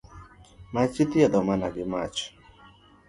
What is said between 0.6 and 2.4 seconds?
Mach ithiedho mana gi mach.